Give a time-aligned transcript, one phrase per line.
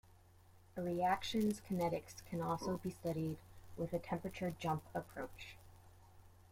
[0.75, 3.37] A reaction's kinetics can also be studied
[3.77, 5.57] with a temperature jump approach.